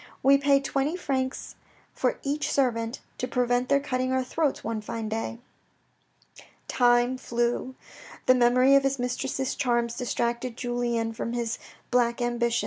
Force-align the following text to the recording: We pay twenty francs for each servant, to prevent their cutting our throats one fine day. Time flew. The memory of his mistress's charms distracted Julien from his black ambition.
We 0.23 0.39
pay 0.39 0.59
twenty 0.59 0.95
francs 0.97 1.53
for 1.93 2.17
each 2.23 2.51
servant, 2.51 3.01
to 3.19 3.27
prevent 3.27 3.69
their 3.69 3.79
cutting 3.79 4.11
our 4.11 4.23
throats 4.23 4.63
one 4.63 4.81
fine 4.81 5.09
day. 5.09 5.37
Time 6.67 7.19
flew. 7.19 7.75
The 8.25 8.33
memory 8.33 8.73
of 8.73 8.81
his 8.81 8.97
mistress's 8.97 9.53
charms 9.53 9.95
distracted 9.95 10.57
Julien 10.57 11.13
from 11.13 11.33
his 11.33 11.59
black 11.91 12.19
ambition. 12.19 12.59